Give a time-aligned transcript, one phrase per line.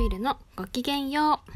[0.00, 1.50] イルのごきげんよう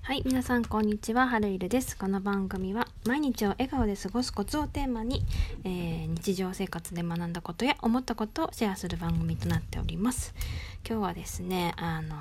[0.00, 5.22] はい皆さんこんにちはハルイルですこの番組は毎日を笑顔で過ごすコツをテーマに、
[5.64, 10.34] えー、日常生活で学んだことや思ったことをシェアする番組となっております
[10.88, 12.18] 今日はですねあのー、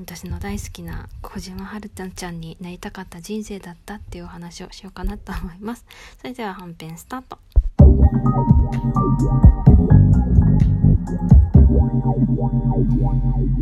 [0.00, 5.86] 私の大好きな小島春ちゃんになりたかった人生だったっていうお話をしようかなと思います
[6.18, 7.38] それでは本編スタート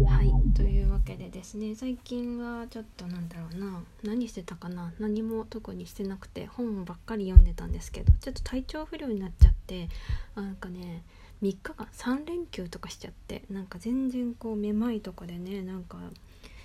[0.06, 9.88] はいというわけでですね最近はちょっとなんだろうな何してたかな何も特にしてなくて本ばっかり読んでたんですけどちょっと体調不良になっちゃって
[10.34, 11.02] なんかね
[11.42, 15.98] 3日間3連休とかしちゃってなんか全然こうめまいとかでねなんか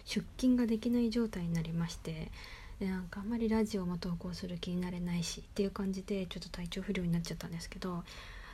[0.05, 2.31] 出勤ができない状態になりまして
[2.79, 8.03] でなんかあんまりラジオも投稿する気になれないしっていう感じでちょっと体調不良になっちゃったんですけど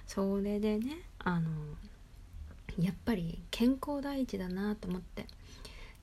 [0.07, 1.49] それでねあの
[2.79, 5.27] やっぱり健康第一だなと思って。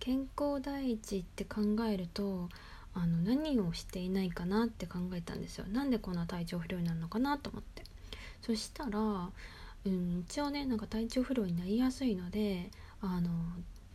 [0.00, 2.48] 健康第一って考えると
[2.92, 5.66] あの何をしていないかなって考えたんですよ。
[5.66, 7.84] なんでこんな体調不良になるのかなと思って。
[8.40, 9.30] そしたら、
[9.84, 12.70] うん、一応ねなんか体調不良になりやすいので
[13.00, 13.30] あの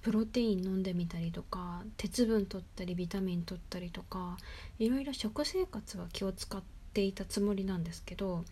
[0.02, 4.38] プロテイン飲んでみたりとか鉄分取ったりビタミン取ったりとか
[4.80, 6.62] いろいろ食生活は気を使っ
[6.94, 8.46] ていたつもりなんですけど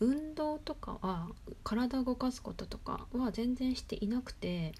[0.00, 1.28] 運動とかは
[1.64, 4.72] 体を動かすこととかは全然していなくて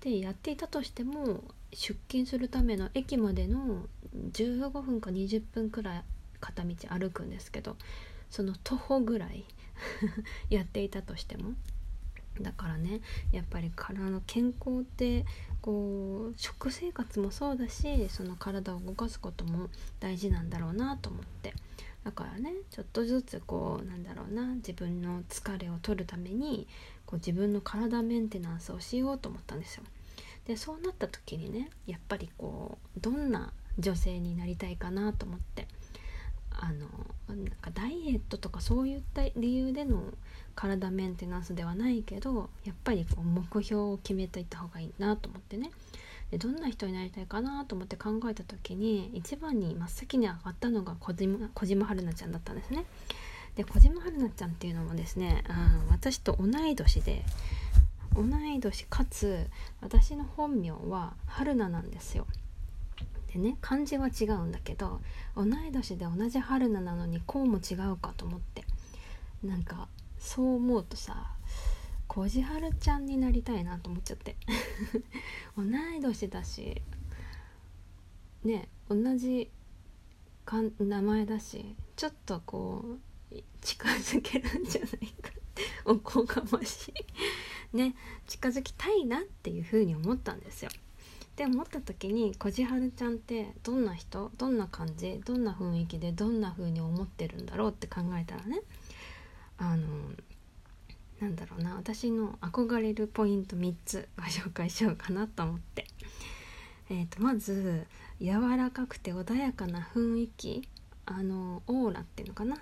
[0.00, 3.86] でやっていたとしても出勤するための駅までの
[4.32, 6.04] 15分か20分くらい
[6.40, 7.76] 片道歩くんですけど
[8.30, 9.44] その徒歩ぐらい
[10.50, 11.54] やっていたとしても。
[12.40, 15.26] だからねやっぱり体の健康って
[15.60, 19.68] こう食生活もそうだしその体を動かすことも
[20.00, 21.52] 大事なんだろうなと思って。
[22.04, 26.66] だからねちょっとずつこうなんだろうな自分の疲れを取るために
[27.06, 29.84] こう自分の体メンテナンスをしようと思ったんですよ。
[30.46, 35.68] でそうなった時にねやっぱりこうどんな女性になりたいかなと思って
[36.50, 36.86] あの
[37.28, 40.02] なんかダイエットとかそういった理由での
[40.54, 45.70] 体メンテナンスではないけどやっぱりこう目標を決めていた方がいいなと思ってね
[46.32, 52.86] でどんな人になりたいかなと思って考えた時に一番に真っ先に上がったのが小島小島春菜ちゃんだったんですね。
[53.54, 57.22] で小島春菜ちゃんっていうのもですねあ私と同い年で
[58.14, 59.46] 同い年かつ
[59.82, 62.26] 私の本名は春菜なんですよ。
[63.34, 65.02] でね漢字は違うんだけど
[65.36, 68.64] 同い年で同じ春菜なのにこうも違うかと思って
[69.44, 69.86] なんか
[70.18, 71.34] そう思うとさ
[72.14, 74.36] こじはるちゃんになりたいなと思っちゃって
[75.56, 75.66] 同い
[76.02, 76.82] 年だし
[78.44, 79.50] ね同じ
[80.44, 82.84] か名前だしちょっとこ
[83.30, 84.90] う近づけるんじゃない
[85.22, 86.92] かっておこがまし
[87.72, 87.94] いね
[88.26, 90.70] 近づきたいなっていうふうに思ったんですよ。
[91.36, 98.60] で思った時にこじはるちゃんってどんな人どんな感じどんな雰囲気でどんな風に思ってるんだろうって考えたらね
[99.56, 99.86] あの
[101.22, 105.86] なんだろうな私の憧れるポイント3つご紹介しようかなと思って、
[106.90, 107.86] えーと、まず
[108.20, 110.68] 柔らかくて穏やかな雰囲気。
[111.04, 112.56] あのオーラっていうのかな。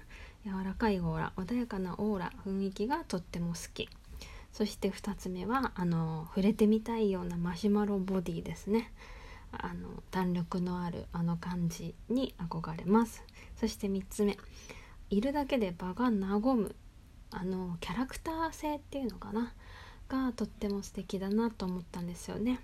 [0.45, 1.33] 柔らかいオーラ。
[1.37, 3.89] 穏やかなオーラ雰囲気がとっても好き。
[4.53, 8.93] そして2つ目はあの触れてみたいようなマシュマロボディですね。
[9.53, 13.25] あの弾力のあるあの感じに憧れます。
[13.57, 14.37] そして3つ目。
[15.09, 16.11] いるだけで場が和
[16.55, 16.75] む。
[17.31, 19.53] あのキャラクター性っていうのかな？
[20.09, 22.59] がとっても素敵だなと思ったんですよね。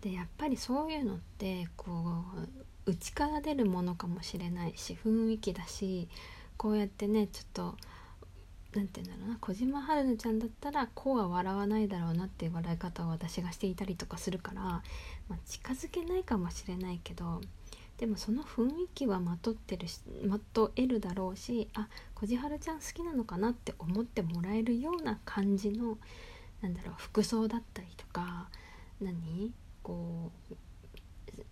[0.00, 2.24] でやっぱりそういうのってこ
[2.86, 6.08] う内から出るものかもしれないし雰囲気だし
[6.56, 7.76] こうやってねちょっと
[8.74, 14.82] 何て言うんだろうな小島春菜ちゃんだったらこうは笑わないだろうなっていう笑い方を私がしていたりとかするから、ま
[15.32, 17.40] あ、近づけないかもしれないけど
[17.98, 25.96] でもその雰囲気はまとってるしまとえるだろうしあこじはるちゃん好きなのかなって思ってもらえるような感じの
[26.60, 28.48] なんだろう服装だったりとか
[29.00, 29.52] 何？
[29.82, 30.54] こう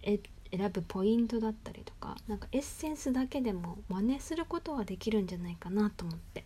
[0.03, 0.21] え
[0.51, 6.45] 選ぶポイントだったりとかなんかエッセンスだけでも真似することはできるんじゃないかなと思って。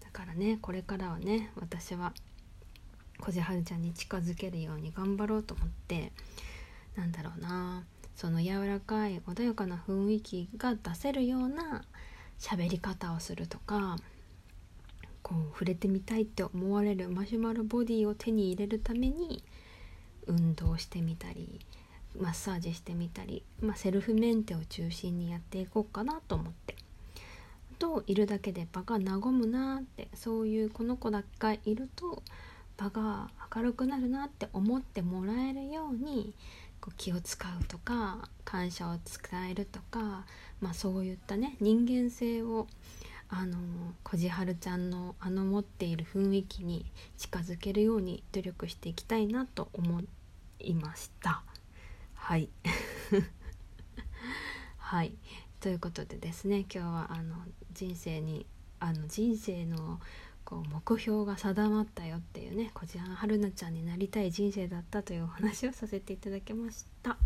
[0.00, 2.14] だからねこれからはね私は
[3.20, 6.12] こじはるちゃんに近づけるように頑張ろうと思って
[6.96, 7.84] なんだろうな。
[8.16, 11.84] その柔らかい穏やかな雰囲気が出せるような
[12.38, 13.96] 喋り方をするとか
[15.22, 19.44] こう触れてみたいって思われるマシュマロボディを手に入れるために
[20.26, 21.60] 運動してみたり
[22.18, 26.74] マッサージしてみたり、まあ、セルフメンテを中心にやっていこうかなと思って。
[27.78, 32.22] といるだけで場が和むなってそういうこの子だけがいると
[32.76, 36.32] 場が明るくなるなって思ってもらえるように
[36.86, 40.24] こう気を使うとか感謝を伝えるとか、
[40.60, 42.68] まあ、そういったね人間性を
[43.28, 43.58] あの
[44.04, 46.86] こじはるちゃんのあの持っている雰囲気に
[47.18, 50.00] 近づけるように努力していきたいなと思
[50.60, 51.42] いました。
[52.14, 52.48] はい。
[54.78, 55.16] はい。
[55.58, 57.34] ということでですね今日はあの
[57.72, 58.46] 人生に
[58.78, 59.98] あの人生の
[60.46, 67.18] こう目標が定まったよっていうねこちらの春菜ちゃんになりたい人生だったというお話をさせていただきました。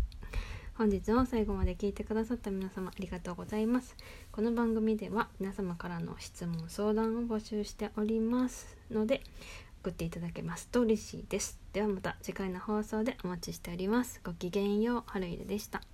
[0.73, 3.95] 本日も最後まで聞いてくださった皆様ありがとうございます。
[4.31, 8.75] この番組では皆様からの質問相談を募集しております。
[8.89, 9.21] ので
[9.83, 11.59] 送っていただけますと嬉しいです。
[11.73, 14.21] ではまた次回の放送でお待ちしております。
[14.23, 15.90] ごきげんよう春入でした。